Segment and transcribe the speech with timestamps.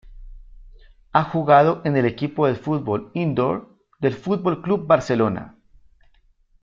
[1.11, 5.57] Ha jugado en el equipo de fútbol indoor del Fútbol Club Barcelona.